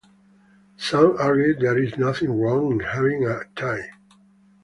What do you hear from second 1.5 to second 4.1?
there is nothing wrong in having a tie.